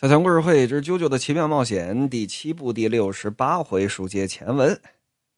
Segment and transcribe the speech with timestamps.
[0.00, 4.80] 小强故事会之《啾啾的奇妙冒险》第七部第六十八回书接前文，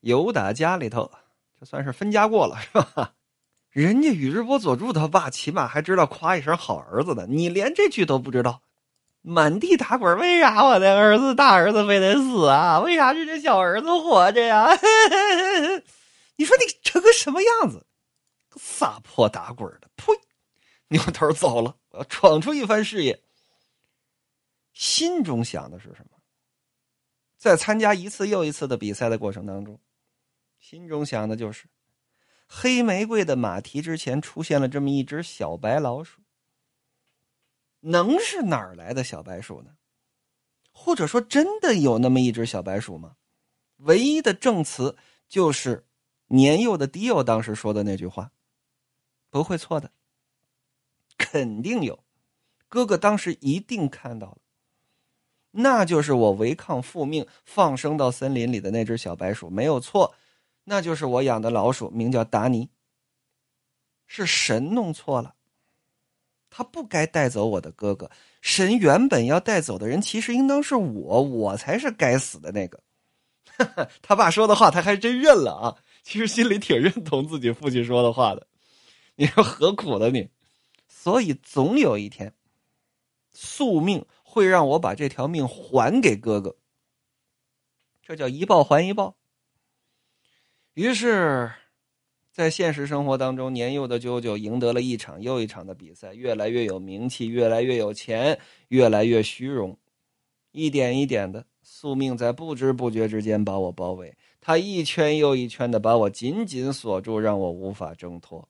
[0.03, 1.11] 有打家里头，
[1.59, 3.15] 这算是分家过了，是吧？
[3.71, 8.63] 人家宇智波佐助他爸起码还知道夸一声好儿子呢，你连这句都不知道，
[9.23, 12.79] 满地打滚，为啥我的儿子大儿子非得死啊？
[12.79, 14.69] 为啥是这小儿子活着呀？
[16.37, 17.85] 你说你成个什么样子？
[18.61, 20.13] 撒泼打滚的，呸！
[20.87, 23.21] 扭头走了，我要闯出一番事业。
[24.73, 26.19] 心中想的是什么？
[27.37, 29.81] 在参加一次又一次的比赛的过程当中，
[30.59, 31.67] 心中想的就是
[32.47, 36.21] 黑玫瑰的马蹄之前出现了这么一只小白老鼠。
[37.81, 39.77] 能是哪儿来的小白鼠呢？
[40.71, 43.17] 或者说，真的有那么一只小白鼠吗？
[43.79, 44.97] 唯一的证词
[45.29, 45.85] 就是
[46.29, 48.31] 年幼的迪欧当时说的那句话
[49.29, 49.91] ：“不会错的，
[51.19, 52.05] 肯定有。”
[52.71, 54.39] 哥哥当时一定看到了。
[55.55, 60.15] 那就是我违抗父命放生到森林里的那只小白鼠，没有错，
[60.65, 62.69] 那就是我养的老鼠，名叫达尼。
[64.07, 65.35] 是神弄错了，
[66.51, 68.11] 他不该带走我的哥哥。
[68.41, 72.83] 神原本要带走的人，其实应当是我，我才是该死的那个。
[74.03, 75.77] 他爸说的话，他还真认了啊！
[76.03, 78.47] 其实心里挺认同自己父亲说的话的。
[79.15, 80.29] 你说何苦呢你？
[80.89, 82.33] 所以总有一天，
[83.33, 84.05] 宿命。
[84.33, 86.57] 会让我把这条命还给哥哥，
[88.01, 89.15] 这叫一报还一报。
[90.73, 91.53] 于是，
[92.31, 99.79] 在现实生活当中，年幼的啾啾赢得了一场又一场的比赛，越来越有名气，越来越有钱，越来越虚荣。
[100.53, 108.49] 一点一点的，宿命在不知不觉之间把我包围，他一圈又一圈的把我紧紧锁住，让我无法挣脱。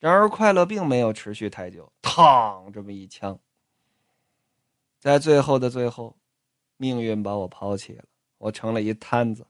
[0.00, 3.38] 然而，快乐并没有持续太久，嘡，这么一枪。
[4.98, 6.16] 在最后的最后，
[6.76, 8.04] 命运把我抛弃了，
[8.38, 9.46] 我成了一摊子，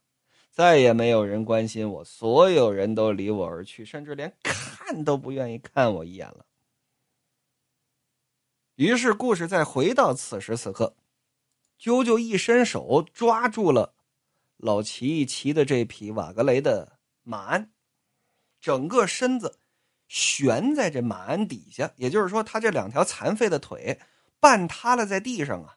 [0.51, 6.45] 再也没有人关心我，所有人都离我而去，甚至连看都不愿意看我一眼了。
[8.75, 10.95] 于是，故事再回到此时此刻，
[11.81, 13.95] 啾啾一伸手抓住了
[14.59, 17.71] 老齐骑的这匹瓦格雷的马鞍，
[18.61, 19.59] 整个身子
[20.09, 23.99] 悬在这马鞍底下，也就是说，他这两条残废的腿。
[24.41, 25.77] 半塌了在地上啊，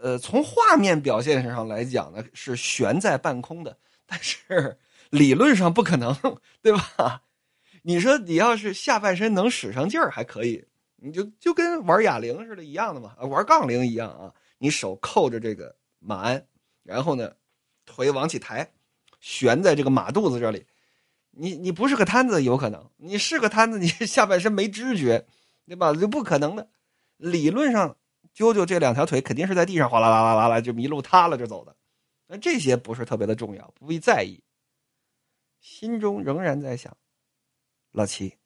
[0.00, 4.78] 呃，从画面表现上来讲呢，是悬在半空的，但是
[5.10, 6.14] 理论上不可能，
[6.60, 7.22] 对吧？
[7.82, 10.64] 你说你要是下半身能使上劲儿还可以，
[10.96, 14.32] 你就就跟玩哑铃似的，一样的嘛，玩杠铃一样啊。
[14.58, 16.46] 你手扣着这个马鞍，
[16.84, 17.32] 然后呢，
[17.84, 18.72] 腿往起抬，
[19.18, 20.64] 悬在这个马肚子这里。
[21.32, 25.26] 你你不是个摊子，有可能；你是个摊子，你下半身没知觉，
[25.66, 25.92] 对吧？
[25.94, 26.68] 就不可能的。
[27.22, 27.96] 理论上，
[28.34, 31.76] 啾啾这两条腿肯定是在地上哗啦啦啦啦啦就迷路塌了就走的，
[32.26, 34.42] 那这些不是特别的重要，不必在意。
[35.60, 36.96] 心中仍然在想，
[37.92, 38.36] 老七，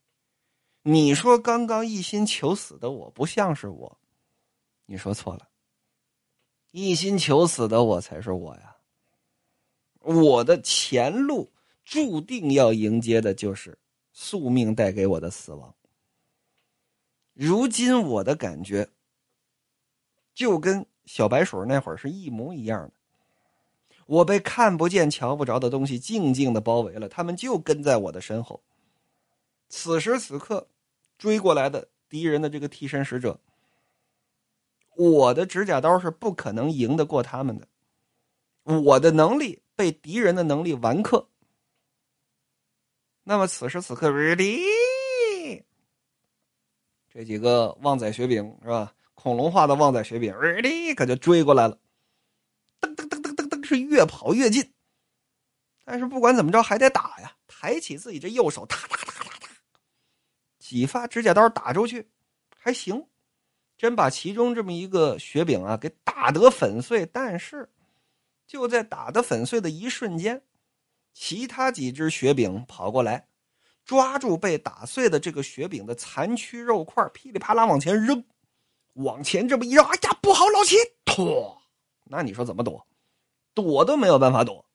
[0.82, 3.98] 你说刚刚一心求死的我不像是我，
[4.84, 5.48] 你说错了，
[6.70, 8.76] 一心求死的我才是我呀。
[10.00, 11.50] 我的前路
[11.82, 13.78] 注定要迎接的就是
[14.12, 15.74] 宿命带给我的死亡。
[17.36, 18.88] 如今我的感觉，
[20.34, 22.92] 就跟小白鼠那会儿是一模一样的。
[24.06, 28.62] 我被看不见、瞧不着的东西静静的包围了，他们就跟在我的身后。
[29.68, 30.66] 此时此刻，
[31.18, 33.38] 追过来的敌人的这个替身使者，
[34.94, 37.68] 我的指甲刀是不可能赢得过他们的。
[38.62, 41.28] 我的能力被敌人的能力完克。
[43.24, 44.95] 那么此时此刻，ready。
[47.16, 48.92] 这几个旺仔雪饼是吧？
[49.14, 51.78] 恐龙化的旺仔雪饼，哩可就追过来了，
[52.78, 54.70] 噔噔噔噔噔噔，是越跑越近。
[55.82, 57.34] 但是不管怎么着，还得打呀！
[57.48, 59.48] 抬起自己这右手，哒哒哒哒哒，
[60.58, 62.06] 几发指甲刀打出去，
[62.54, 63.06] 还行，
[63.78, 67.06] 真把其中这么一个雪饼啊给打得粉碎。
[67.06, 67.70] 但是
[68.46, 70.42] 就在打得粉碎的一瞬间，
[71.14, 73.26] 其他几只雪饼跑过来。
[73.86, 78.22] 抓住被打碎的这个雪饼的残躯肉块，噼里啪啦往前扔，
[78.94, 81.56] 往前这么一扔，哎呀，不好，老齐，脱！
[82.02, 82.84] 那你说怎么躲？
[83.54, 84.66] 躲都没有办法躲。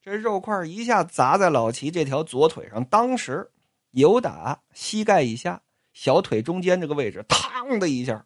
[0.00, 3.50] 这肉块一下砸在老齐这条左腿上，当时
[3.90, 5.60] 有打膝盖以下，
[5.92, 8.24] 小腿中间这个位置，嘡的一下，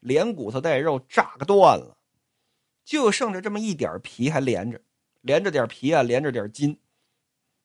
[0.00, 1.96] 连骨头带肉炸个断了，
[2.84, 4.80] 就剩着这么一点皮还连着，
[5.20, 6.76] 连着点皮啊，连着点筋。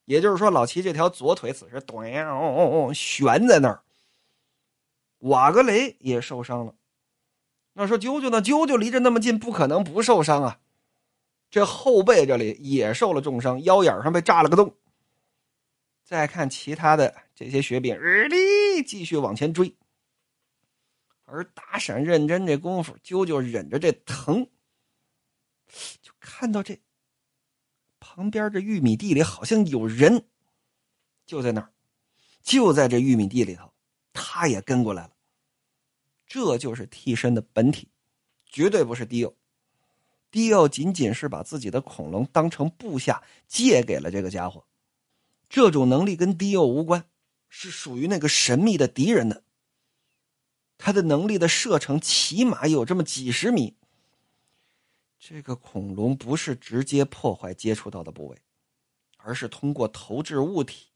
[0.07, 3.83] 也就是说，老齐这条左腿此时咚哦哦哦悬在那儿，
[5.19, 6.73] 瓦格雷也受伤了，
[7.73, 8.41] 那说啾啾呢？
[8.41, 10.61] 啾啾离着那么近，不可能不受伤啊。
[11.49, 14.73] 这后背这里也受了重伤，腰眼上被炸了个洞。
[16.05, 19.75] 再看其他的这些雪饼，日哩继续往前追。
[21.25, 24.47] 而打闪认真这功夫，啾啾忍着这疼，
[26.01, 26.79] 就看到这
[28.17, 30.25] 旁边这玉米地里好像有人，
[31.27, 31.69] 就在那儿，
[32.41, 33.71] 就在这玉米地里头，
[34.11, 35.11] 他也跟过来了。
[36.25, 37.89] 这就是替身的本体，
[38.47, 39.35] 绝对不是迪欧。
[40.31, 44.65] 迪奥仅仅是把自己的恐龙当成部下借给了这个家伙，
[45.47, 47.05] 这种能力跟迪奥无关，
[47.49, 49.43] 是属于那个神秘的敌人的。
[50.79, 53.75] 他的能力的射程起码有这么几十米。
[55.19, 58.37] 这个恐龙不是直接破坏接触到的部位，
[59.17, 60.87] 而是通过投掷物体，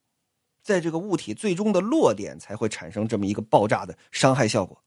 [0.61, 4.83] 在这个物体最终的落点才会产生这么一个爆炸的伤害效果。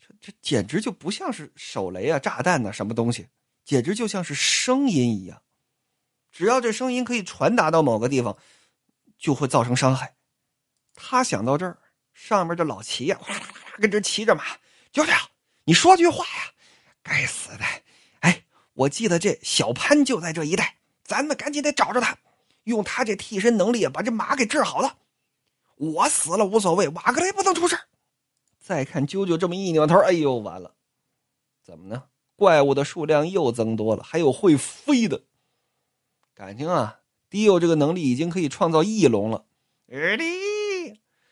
[0.00, 3.28] 这这简直就不像是手雷啊、炸弹呐，什么东西，
[3.64, 5.42] 简直就像是声音一样。
[6.32, 8.36] 只要这声音可以传达到某个地方，
[9.18, 10.16] 就会造成伤害。
[10.94, 11.78] 他想到这儿，
[12.12, 14.44] 上面这老齐呀，哗啦啦啦跟这骑着马，
[14.90, 15.12] 舅舅，
[15.64, 16.43] 你说句话呀！
[17.04, 17.64] 该死的！
[18.20, 22.18] 哎，我记得这小潘就在这一带，咱们赶紧得找着他，
[22.64, 24.96] 用他这替身能力把这马给治好了。
[25.76, 27.78] 我死了无所谓，瓦格雷不能出事
[28.58, 30.74] 再看啾啾这么一扭头，哎呦，完了！
[31.62, 32.04] 怎么呢？
[32.36, 35.22] 怪物的数量又增多了，还有会飞的。
[36.34, 39.44] 感情啊，迪欧这个能力已经可以创造翼龙了。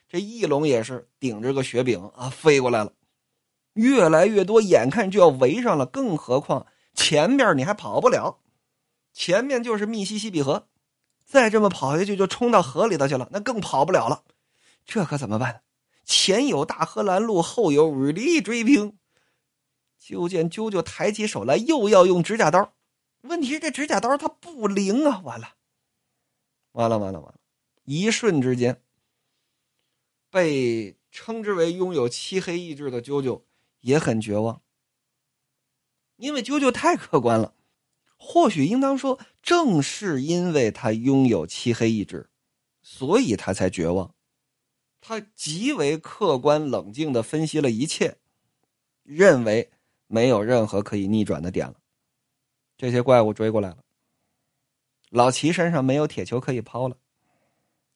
[0.09, 2.93] 这翼龙也是顶着个雪饼啊飞过来了，
[3.75, 5.87] 越来越多，眼看就要围上了。
[5.87, 8.41] 更何况前面你还跑不了，
[9.13, 10.69] 前面就是密西西比河，
[11.25, 14.25] 再这么跑下去就冲到河里头去了，那更跑不了了。
[14.85, 15.63] 这可怎么办？
[16.05, 18.99] 前有大河拦路，后有日力追兵。
[19.99, 22.75] 就见啾啾抬起手来，又要用指甲刀。
[23.21, 25.21] 问题是这指甲刀它不灵啊！
[25.23, 25.55] 完了，
[26.73, 27.39] 完了，完了，完了！
[27.85, 28.83] 一瞬之间，
[30.29, 33.43] 被称之为拥有漆黑意志的啾啾
[33.82, 34.62] 也很绝望，
[36.17, 37.55] 因为啾啾太客观了。
[38.17, 42.31] 或许应当说，正是因为他拥有漆黑意志，
[42.81, 44.14] 所以他才绝望。
[45.00, 48.17] 他极为客观冷静的分析了一切，
[49.02, 49.73] 认为
[50.06, 51.75] 没有任何可以逆转的点了。
[52.76, 53.78] 这些怪物追过来了，
[55.11, 56.96] 老齐身上没有铁球可以抛了，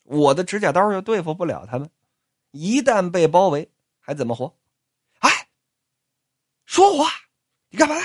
[0.02, 1.88] 我的指甲刀又对付不了他们，
[2.50, 4.52] 一旦被包围还怎么活？
[6.76, 7.10] 说话，
[7.70, 8.04] 你干嘛呢？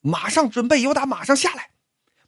[0.00, 1.70] 马上准备游打马上下来，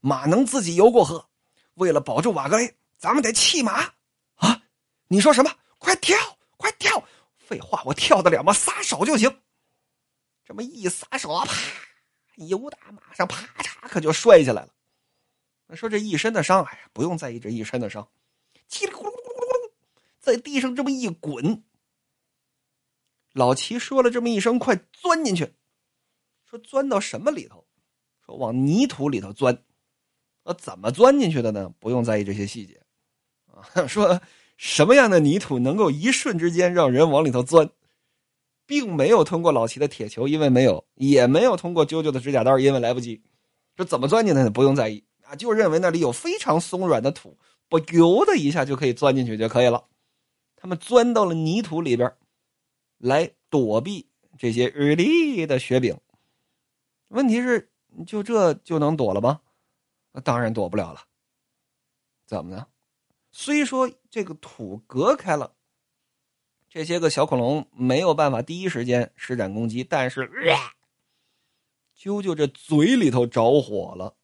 [0.00, 1.28] 马能自己游过河。
[1.74, 3.92] 为了保住瓦格雷，咱们得弃马
[4.36, 4.62] 啊！
[5.08, 5.52] 你说什么？
[5.78, 6.16] 快跳，
[6.56, 7.02] 快跳！
[7.36, 8.52] 废话，我跳得了吗？
[8.52, 9.28] 撒手就行。
[10.44, 11.52] 这么一撒手啊，啪！
[12.36, 14.68] 游打马上，啪嚓，可就摔下来了。
[15.74, 18.08] 说这一身的伤，哎，不用在意这一身的伤。
[18.70, 19.72] 叽里咕噜咕噜咕噜，
[20.20, 21.64] 在地上这么一滚。
[23.32, 25.52] 老齐说了这么一声：“快钻进去！”
[26.54, 27.64] 说钻到什么里头？
[28.24, 29.58] 说往泥土里头钻。
[30.44, 31.72] 呃，怎么钻进去的呢？
[31.80, 32.80] 不用在意这些细节
[33.46, 33.86] 啊。
[33.88, 34.20] 说。
[34.56, 37.68] 什么样的泥土能够一瞬之间让人往里头钻，
[38.66, 43.20] 并没有通过老齐的铁球，因为没有；也没有通过啾啾的指甲刀，因为来不及。
[43.74, 44.48] 这怎么钻进去呢？
[44.48, 47.36] 不用在意啊，就认为那里有非常松软的土，
[47.68, 49.84] 不油的一下就可以钻进去就可以了。
[50.54, 52.14] 他们钻到了泥土里边，
[52.98, 54.06] 来躲避
[54.38, 55.98] 这些日历的雪饼。
[57.08, 57.70] 问题是，
[58.06, 59.40] 就这就能躲了吗？
[60.12, 61.02] 那当然躲不了了。
[62.26, 62.66] 怎么呢？
[63.32, 65.54] 虽说这个土隔开了，
[66.68, 70.30] 这些个小恐龙没有办法第一时间施展攻击，但是
[71.98, 74.14] 啾啾这嘴里头着火了，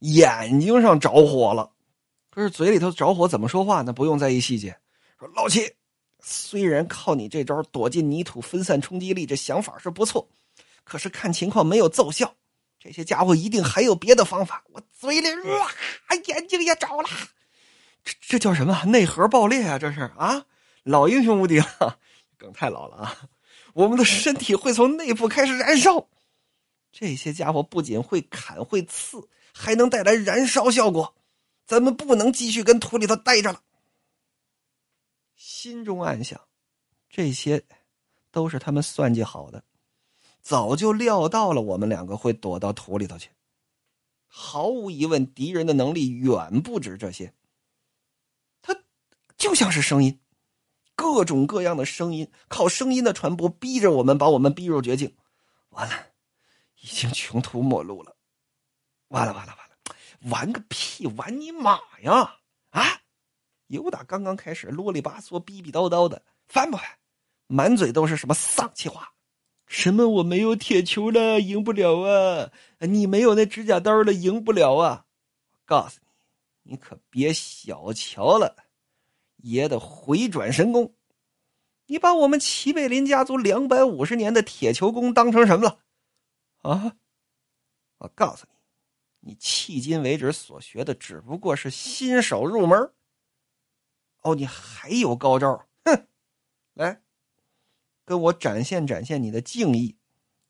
[0.00, 1.72] 眼睛上着火了，
[2.30, 3.92] 可是嘴里头着火怎么说话呢？
[3.92, 4.78] 不用在意细节。
[5.18, 5.74] 说老七，
[6.20, 10.28] 虽然靠你这招躲进泥土分散冲击力，这想法是不错，
[10.84, 12.34] 可是看情况没有奏效，
[12.78, 14.64] 这些家伙一定还有别的方法。
[14.68, 15.70] 我嘴里哇，
[16.26, 17.08] 眼睛也着了。
[18.02, 19.78] 这这叫什么内核爆裂啊！
[19.78, 20.46] 这是啊，
[20.82, 21.98] 老英雄无敌了，
[22.38, 23.28] 梗太老了啊！
[23.74, 26.08] 我们的身体会从内部开始燃烧，
[26.90, 31.14] 这些家伙不仅会砍会刺，还能带来燃烧效果，
[31.66, 33.62] 咱们不能继续跟土里头待着了。
[35.36, 36.40] 心中暗想，
[37.08, 37.62] 这些
[38.30, 39.62] 都是他们算计好的，
[40.42, 43.30] 早就料到了我们两个会躲到土里头去。
[44.26, 47.34] 毫无疑问，敌人的能力远不止这些。
[48.62, 48.76] 他
[49.36, 50.20] 就像是声音，
[50.94, 55.16] 各种各样的声音，靠声音的传播逼着我们，把我们逼入绝境。
[55.70, 55.94] 完了，
[56.80, 58.16] 已经穷途末路了。
[59.08, 59.76] 完了完了完了，
[60.30, 62.36] 完个屁，玩你妈呀！
[62.70, 63.00] 啊，
[63.66, 66.86] 由打刚刚开始啰里吧嗦、逼逼叨叨的，烦不烦？
[67.48, 69.12] 满嘴都是什么丧气话，
[69.70, 72.50] 什么我没有铁球了，赢不了啊！
[72.80, 75.06] 你没有那指甲刀了，赢不了啊！
[75.52, 76.00] 我告诉
[76.64, 78.56] 你，你可别小瞧了
[79.36, 80.92] 爷的回转神功。
[81.86, 85.78] 你把我们齐贝林家族两百五十年的铁球功当成什么了？
[86.62, 86.96] 啊！
[87.98, 88.48] 我告诉
[89.20, 92.92] 你，你迄今为止所学的只不过是新手入门。
[94.22, 95.64] 哦，你还有高招？
[95.84, 96.08] 哼！
[96.74, 97.00] 来。
[98.10, 99.94] 跟我展现展现你的敬意，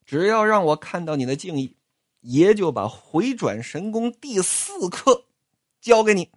[0.06, 1.76] 只要让我看到你的敬意，
[2.20, 5.26] 爷就把回转神功第四课
[5.78, 6.30] 教给你。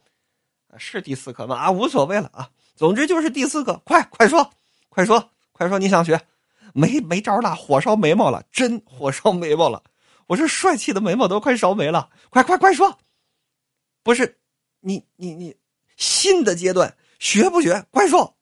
[0.77, 1.55] 是第四课吗？
[1.55, 3.81] 啊，无所谓了啊，总之就是第四课。
[3.85, 4.51] 快快说，
[4.89, 6.21] 快说，快说，你想学？
[6.73, 9.81] 没没招了，火烧眉毛了，真火烧眉毛了，
[10.27, 12.09] 我这帅气的眉毛都快烧没了。
[12.31, 12.99] 快快快说！
[14.03, 14.41] 不是
[14.81, 15.55] 你你你
[15.95, 17.85] 新的阶段学不学？
[17.91, 18.35] 快说！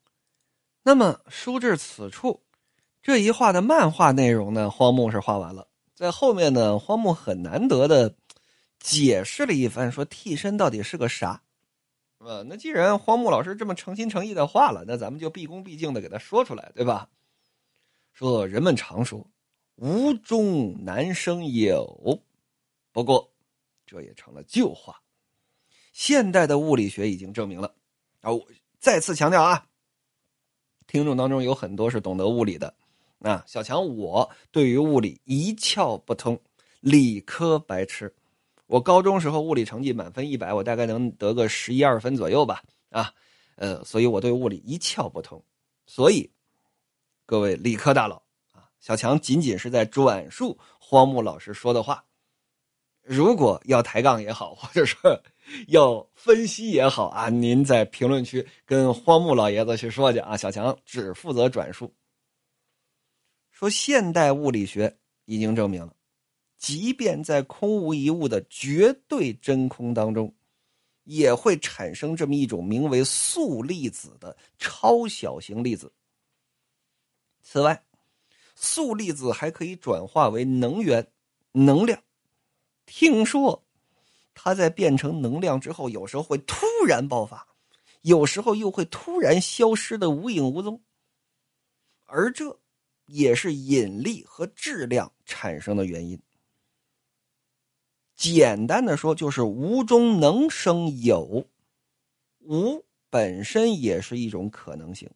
[0.82, 2.42] 那么书至此处。
[3.02, 5.66] 这一画的漫画内容呢，荒木是画完了。
[5.94, 8.14] 在后面呢，荒木很难得的
[8.78, 11.42] 解释了一番，说替身到底是个啥。
[12.18, 17.08] 呃，那既然荒木老师这么诚心诚意的画了，那咱们就毕恭毕敬的给他说出来，对吧？
[18.12, 19.26] 说人们常说
[19.74, 22.20] 无中难生有，
[22.92, 23.32] 不过
[23.84, 25.00] 这也成了旧话。
[25.92, 27.74] 现代的物理学已经证明了。
[28.20, 28.46] 啊，我
[28.78, 29.66] 再次强调啊，
[30.86, 32.72] 听众当中有很多是懂得物理的。
[33.22, 36.38] 啊，小强，我对于物理一窍不通，
[36.80, 38.12] 理科白痴。
[38.66, 42.62] 我高中时候物理成绩满分一百，我大概能得个十一二分左右吧。
[42.90, 43.12] 啊，
[43.56, 45.42] 呃，所以我对物理一窍不通。
[45.86, 46.30] 所以，
[47.26, 48.16] 各位理科大佬
[48.52, 52.04] 啊，小强仅仅是在转述荒木老师说的话。
[53.02, 55.20] 如果要抬杠也好，或者说
[55.68, 60.36] 要分析也好啊，您在评论区跟荒木老爷子去说去啊。
[60.36, 61.92] 小强只负责转述。
[63.62, 64.92] 说现代物理学
[65.24, 65.94] 已经证明了，
[66.58, 70.34] 即便在空无一物的绝对真空当中，
[71.04, 75.92] 也会产生这么一种名为素粒子的超小型粒子。
[77.40, 77.80] 此外，
[78.56, 81.06] 素粒子还可以转化为能源、
[81.52, 82.02] 能量。
[82.84, 83.62] 听说，
[84.34, 87.46] 它在变成能量之后，有时候会突然爆发，
[88.00, 90.82] 有时候又会突然消失的无影无踪。
[92.06, 92.58] 而这。
[93.12, 96.18] 也是引力和质量产生的原因。
[98.16, 101.46] 简单的说，就是无中能生有，
[102.38, 105.10] 无本身也是一种可能性。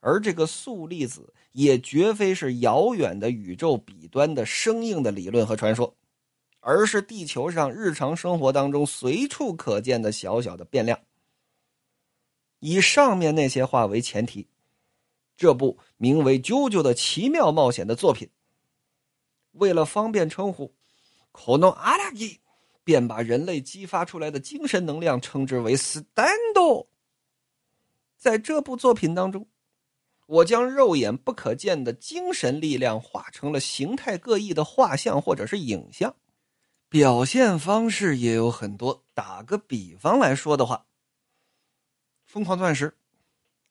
[0.00, 5.94] 而这个素粒子也绝非是遥远的宇宙彼端的生硬的理论和传说，
[6.60, 10.98] 而是地球上日常生活当中随处可见的小小的变量。
[12.60, 14.46] 以上面那些话为前提。
[15.40, 18.28] 这部名为《啾啾的奇妙冒险》的作品，
[19.52, 20.74] 为了方便称呼，
[21.32, 22.40] 可能阿拉基
[22.84, 26.86] 便把人类激发出来的精神能量称之为 “stand”。
[28.18, 29.48] 在这部作品当中，
[30.26, 36.14] 我将肉眼不可见的精神力量化成了形态各异的画像或者是影像，
[36.90, 39.06] 表现方式也有很多。
[39.14, 40.76] 打个比方来说的话，
[42.26, 42.90] 《疯狂钻石》。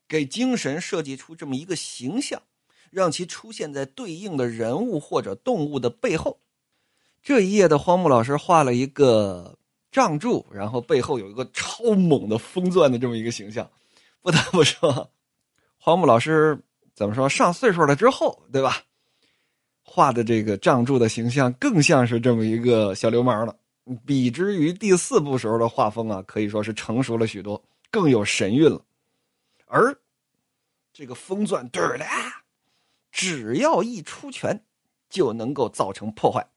[0.09, 2.41] 给精神设计出这么一个形象，
[2.89, 6.39] 让其出现在对应的人物或者动物的背后。
[7.21, 9.57] 这一页的荒木老师画了一个
[9.91, 13.69] 杖柱，然后背后有一个超猛的风钻的这么一个形象。
[14.21, 15.11] 不得不说，
[15.77, 16.59] 荒木老师
[16.93, 18.83] 怎么说上岁数了之后，对吧？
[19.83, 23.55] 画的这个杖柱的形象更像是这么一个小流氓了。
[24.05, 28.81] 比之于第四部时候的画风啊，可以说是成熟了许多，更有神韵了。
[29.71, 29.95] 而
[30.91, 32.05] 这个风钻对了，
[33.11, 34.65] 只要一出拳，
[35.09, 36.47] 就能够造成破坏，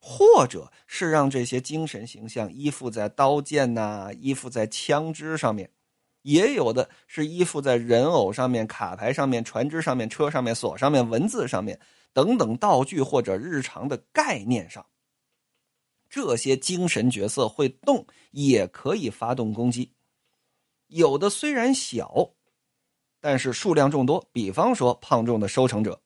[0.00, 5.70] 或者是让这些精神形象依附在刀剑呐，依附在枪支上面，
[6.22, 11.80] 也有的是依附在人偶上面、卡牌上面、船只上面、车上面、锁上面、文字上面
[12.12, 14.84] 等等道具或者日常的概念上。
[16.10, 19.92] 这些精神角色会动，也可以发动攻击。
[20.88, 22.30] 有的虽然小，
[23.20, 24.28] 但是数量众多。
[24.32, 26.00] 比方说胖重的收成者，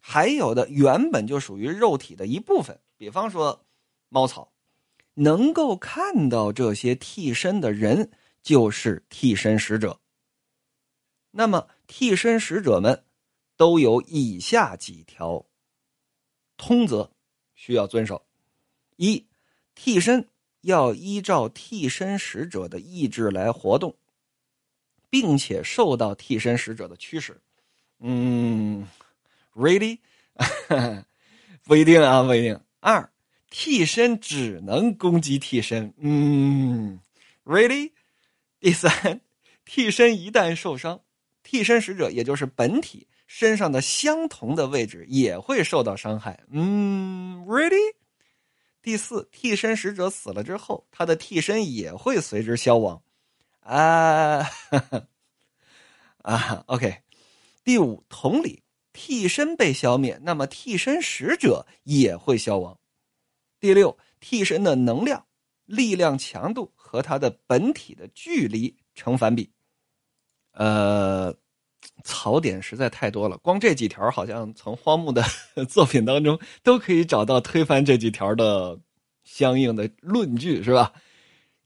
[0.00, 2.80] 还有的原本就属于肉体的一部分。
[2.96, 3.64] 比方说
[4.08, 4.52] 猫草，
[5.14, 8.10] 能够看到这些替身的人
[8.42, 10.00] 就是替身使者。
[11.30, 13.04] 那么替身使者们
[13.56, 15.44] 都有以下几条
[16.56, 17.10] 通则
[17.54, 18.24] 需要遵守：
[18.96, 19.26] 一，
[19.74, 20.28] 替身
[20.64, 23.96] 要依照替身使者的意志来活动，
[25.08, 27.40] 并且受到替身使者的驱使。
[28.00, 28.86] 嗯
[29.54, 29.98] ，really？
[31.64, 32.60] 不一定啊，不一定。
[32.80, 33.08] 二，
[33.48, 35.94] 替身只能攻击替身。
[35.98, 37.00] 嗯
[37.44, 37.92] ，really？
[38.60, 39.20] 第三，
[39.64, 41.00] 替身一旦受伤，
[41.42, 46.44] 替身使者也就是本体身上的相同的位置也会受到伤害。
[46.50, 47.94] 嗯，really？
[48.84, 53.02] 第四，替身使者死了之后，他的替身也会随之消亡。
[53.60, 54.46] 啊，
[56.22, 57.02] 啊，OK。
[57.64, 58.62] 第五，同理，
[58.92, 62.78] 替身被消灭，那么替身使者也会消亡。
[63.58, 65.26] 第六，替身的能量、
[65.64, 66.72] 力量强度。
[66.94, 69.50] 和它的本体的距离成反比，
[70.52, 71.34] 呃，
[72.02, 73.36] 槽点实在太多了。
[73.38, 75.22] 光这几条，好像从荒木的
[75.68, 78.78] 作品当中都可以找到推翻这几条的
[79.22, 80.92] 相应的论据，是吧？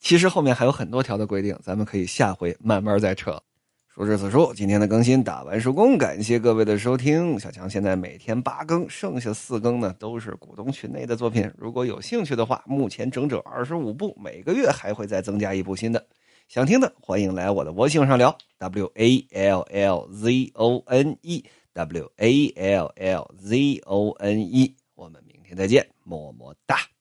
[0.00, 3.40] 其实后面还有很多条的规定，咱们可以下回慢慢再扯。
[3.88, 7.36] 说至此处，今天的更新打完收工，感谢各位的收听。
[7.36, 11.50] 小强现在每天八更，剩下四更呢都是股东群内的作品。
[11.58, 16.06] 如果有兴趣的话，目前整整二十五部，每个月还会再增加一部新的。
[16.48, 26.97] 想听的欢迎来我的微信上聊，w a l l z o n e w a l l z o n e，我们明天再见，么么哒。